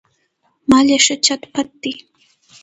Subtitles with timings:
[0.69, 1.93] مال یې ښه چت پت دی.